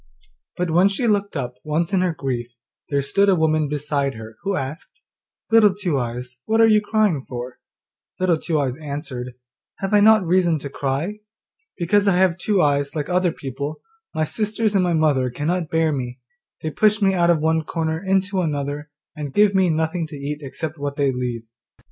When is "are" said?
6.59-6.65